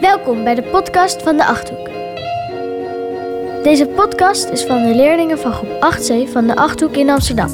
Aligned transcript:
Welkom 0.00 0.44
bij 0.44 0.54
de 0.54 0.62
podcast 0.62 1.22
van 1.22 1.36
de 1.36 1.46
Achthoek. 1.46 1.90
Deze 3.62 3.86
podcast 3.86 4.48
is 4.48 4.64
van 4.64 4.82
de 4.82 4.94
leerlingen 4.94 5.38
van 5.38 5.52
groep 5.52 5.70
8C 5.70 6.32
van 6.32 6.46
de 6.46 6.56
Achthoek 6.56 6.96
in 6.96 7.10
Amsterdam. 7.10 7.50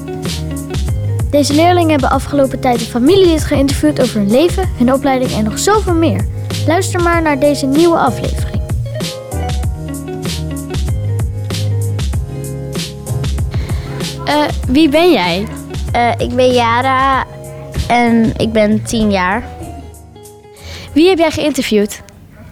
Deze 1.31 1.55
leerlingen 1.55 1.91
hebben 1.91 2.11
afgelopen 2.11 2.61
tijd 2.61 2.81
een 2.81 2.87
familielid 2.87 3.45
geïnterviewd 3.45 4.01
over 4.01 4.21
hun 4.21 4.31
leven, 4.31 4.69
hun 4.79 4.93
opleiding 4.93 5.31
en 5.33 5.45
nog 5.45 5.59
zoveel 5.59 5.95
meer. 5.95 6.27
Luister 6.67 7.03
maar 7.03 7.23
naar 7.23 7.39
deze 7.39 7.67
nieuwe 7.67 7.97
aflevering. 7.97 8.63
Eh, 14.25 14.45
wie 14.69 14.89
ben 14.89 15.13
jij? 15.13 15.47
Eh, 15.93 16.11
ik 16.19 16.35
ben 16.35 16.53
Yara 16.53 17.25
en 17.89 18.33
ik 18.37 18.53
ben 18.53 18.83
10 18.83 19.11
jaar. 19.11 19.45
Wie 20.93 21.09
heb 21.09 21.19
jij 21.19 21.31
geïnterviewd? 21.31 22.03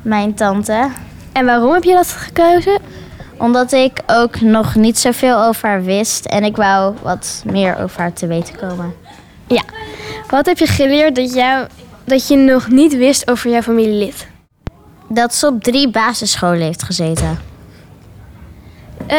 Mijn 0.02 0.34
tante. 0.34 0.88
En 1.32 1.44
waarom 1.44 1.72
heb 1.72 1.84
je 1.84 1.94
dat 1.94 2.08
gekozen? 2.08 2.78
Omdat 3.36 3.72
ik 3.72 4.02
ook 4.06 4.40
nog 4.40 4.74
niet 4.74 4.98
zoveel 4.98 5.42
over 5.44 5.68
haar 5.68 5.84
wist 5.84 6.24
en 6.24 6.44
ik 6.44 6.56
wou 6.56 6.94
wat 7.02 7.42
meer 7.44 7.78
over 7.78 8.00
haar 8.00 8.12
te 8.12 8.26
weten 8.26 8.56
komen. 8.56 8.94
Ja. 9.46 9.62
Wat 10.28 10.46
heb 10.46 10.58
je 10.58 10.66
geleerd 10.66 11.16
dat, 11.16 11.34
jou, 11.34 11.66
dat 12.04 12.28
je 12.28 12.36
nog 12.36 12.68
niet 12.68 12.96
wist 12.96 13.30
over 13.30 13.50
jouw 13.50 13.62
familielid? 13.62 14.26
Dat 15.08 15.34
ze 15.34 15.46
op 15.46 15.62
drie 15.62 15.88
basisscholen 15.88 16.60
heeft 16.60 16.82
gezeten. 16.82 17.38
Eh, 19.06 19.16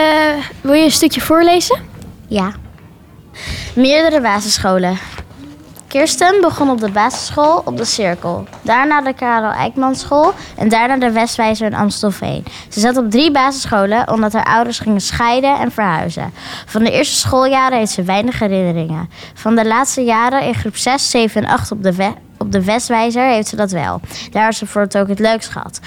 wil 0.61 0.73
je 0.73 0.83
een 0.83 0.91
stukje 0.91 1.21
voorlezen? 1.21 1.79
Ja. 2.27 2.51
Meerdere 3.75 4.21
basisscholen. 4.21 4.97
Kirsten 5.91 6.41
begon 6.41 6.69
op 6.69 6.79
de 6.79 6.91
basisschool 6.91 7.61
op 7.65 7.77
de 7.77 7.85
Cirkel. 7.85 8.47
Daarna 8.61 9.01
de 9.01 9.13
Karel 9.13 9.51
Eijkman 9.51 9.95
school 9.95 10.33
en 10.57 10.69
daarna 10.69 10.97
de 10.97 11.11
Westwijzer 11.11 11.65
in 11.67 11.73
Amstelveen. 11.73 12.45
Ze 12.69 12.79
zat 12.79 12.97
op 12.97 13.11
drie 13.11 13.31
basisscholen 13.31 14.11
omdat 14.11 14.33
haar 14.33 14.45
ouders 14.45 14.79
gingen 14.79 15.01
scheiden 15.01 15.59
en 15.59 15.71
verhuizen. 15.71 16.33
Van 16.65 16.83
de 16.83 16.91
eerste 16.91 17.15
schooljaren 17.15 17.77
heeft 17.77 17.91
ze 17.91 18.03
weinig 18.03 18.39
herinneringen. 18.39 19.09
Van 19.33 19.55
de 19.55 19.65
laatste 19.65 20.01
jaren 20.01 20.41
in 20.41 20.55
groep 20.55 20.75
6, 20.75 21.09
7 21.09 21.43
en 21.43 21.49
8 21.49 21.71
op 21.71 21.83
de, 21.83 22.13
de 22.51 22.63
Westwijzer 22.63 23.25
heeft 23.25 23.47
ze 23.47 23.55
dat 23.55 23.71
wel. 23.71 24.01
Daar 24.31 24.43
heeft 24.43 24.57
ze 24.57 24.65
voor 24.65 24.81
het 24.81 24.97
ook 24.97 25.07
het 25.07 25.19
leukst 25.19 25.49
gehad. 25.49 25.79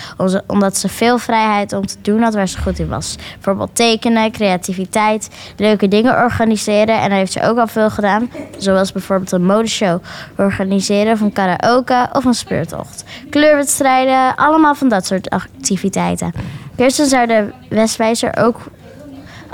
Omdat 0.46 0.76
ze 0.76 0.88
veel 0.88 1.18
vrijheid 1.18 1.72
om 1.72 1.86
te 1.86 1.96
doen 2.02 2.22
had 2.22 2.34
waar 2.34 2.48
ze 2.48 2.58
goed 2.58 2.78
in 2.78 2.88
was. 2.88 3.16
Bijvoorbeeld 3.34 3.74
tekenen, 3.74 4.32
creativiteit, 4.32 5.28
leuke 5.56 5.88
dingen 5.88 6.22
organiseren. 6.22 7.00
En 7.00 7.08
daar 7.08 7.18
heeft 7.18 7.32
ze 7.32 7.42
ook 7.42 7.58
al 7.58 7.66
veel 7.66 7.90
gedaan. 7.90 8.30
Zoals 8.58 8.92
bijvoorbeeld 8.92 9.32
een 9.32 9.44
modeshow 9.44 10.02
organiseren 10.36 11.18
van 11.18 11.32
karaoke 11.32 12.08
of 12.12 12.24
een 12.24 12.34
speurtocht. 12.34 13.04
Kleurwedstrijden, 13.30 14.34
allemaal 14.36 14.74
van 14.74 14.88
dat 14.88 15.06
soort 15.06 15.30
activiteiten. 15.30 16.32
Kirsten 16.76 17.06
zou 17.06 17.26
de 17.26 17.52
Westwijzer 17.68 18.36
ook 18.36 18.60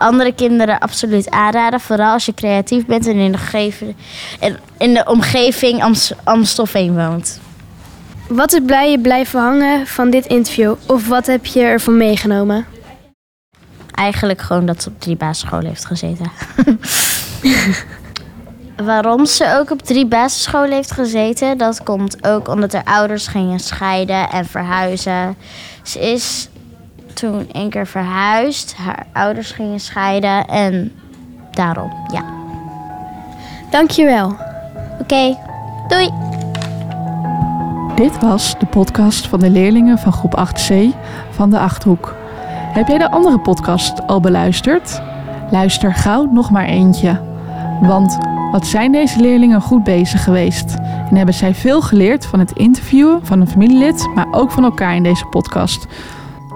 andere 0.01 0.33
kinderen 0.33 0.79
absoluut 0.79 1.31
aanraden. 1.31 1.81
Vooral 1.81 2.13
als 2.13 2.27
je 2.27 2.35
creatief 2.35 2.87
bent 2.87 3.07
en 3.07 3.17
in 3.17 3.33
de, 3.33 3.39
omgeving- 3.39 3.95
in 4.79 4.95
de 4.95 5.05
omgeving 5.07 5.83
Amst- 5.83 6.15
Amstelveen 6.25 6.95
woont. 6.95 7.41
Wat 8.29 8.53
is 8.53 8.61
blij 8.67 8.91
je 8.91 8.99
blijven 8.99 9.41
hangen 9.41 9.87
van 9.87 10.11
dit 10.11 10.27
interview? 10.27 10.75
Of 10.87 11.09
wat 11.09 11.27
heb 11.27 11.47
je 11.47 11.61
ervan 11.61 11.97
meegenomen? 11.97 12.67
Eigenlijk 13.95 14.41
gewoon 14.41 14.67
dat 14.67 14.83
ze 14.83 14.89
op 14.89 15.01
drie 15.01 15.17
basisscholen 15.17 15.67
heeft 15.67 15.85
gezeten. 15.85 16.31
Waarom 18.85 19.27
ze 19.27 19.57
ook 19.59 19.71
op 19.71 19.83
drie 19.83 20.07
basisscholen 20.07 20.73
heeft 20.73 20.91
gezeten, 20.91 21.59
dat 21.59 21.83
komt 21.83 22.27
ook 22.27 22.49
omdat 22.49 22.73
haar 22.73 22.85
ouders 22.85 23.27
gingen 23.27 23.59
scheiden 23.59 24.31
en 24.31 24.47
verhuizen. 24.47 25.37
Ze 25.83 26.01
is 26.01 26.49
toen 27.15 27.49
één 27.53 27.71
keer 27.71 27.87
verhuisd, 27.87 28.77
haar 28.77 29.07
ouders 29.13 29.51
gingen 29.51 29.81
scheiden 29.81 30.47
en 30.47 30.93
daarom, 31.51 31.93
ja. 32.13 32.25
Dankjewel. 33.71 34.37
Oké, 35.01 35.37
doei! 35.89 36.11
Dit 37.95 38.21
was 38.21 38.59
de 38.59 38.67
podcast 38.67 39.27
van 39.27 39.41
de 39.41 39.51
leerlingen 39.51 39.99
van 39.99 40.13
groep 40.13 40.49
8C 40.49 40.75
van 41.31 41.51
de 41.51 41.59
Achthoek. 41.59 42.15
Heb 42.73 42.89
jij 42.89 42.99
de 42.99 43.11
andere 43.11 43.39
podcast 43.39 44.07
al 44.07 44.21
beluisterd? 44.21 45.03
Luister 45.51 45.95
gauw 45.95 46.25
nog 46.33 46.51
maar 46.51 46.65
eentje. 46.65 47.21
Want 47.81 48.19
wat 48.53 48.67
zijn 48.67 48.93
deze 48.93 49.21
leerlingen 49.21 49.61
goed 49.61 49.85
bezig 49.85 50.25
geweest? 50.25 50.75
En 51.11 51.17
hebben 51.17 51.35
zij 51.35 51.55
veel 51.55 51.83
geleerd 51.83 52.27
van 52.27 52.39
het 52.39 52.53
interviewen 52.53 53.27
van 53.27 53.41
een 53.41 53.49
familielid, 53.49 54.09
maar 54.15 54.27
ook 54.31 54.51
van 54.51 54.65
elkaar 54.65 54.95
in 54.95 55.03
deze 55.03 55.27
podcast. 55.27 55.87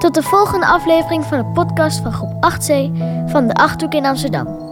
Tot 0.05 0.15
de 0.15 0.23
volgende 0.23 0.67
aflevering 0.67 1.25
van 1.25 1.39
de 1.39 1.45
podcast 1.45 2.01
van 2.01 2.13
groep 2.13 2.33
8C 2.33 2.73
van 3.27 3.47
de 3.47 3.55
Achthoek 3.55 3.95
in 3.95 4.07
Amsterdam. 4.07 4.64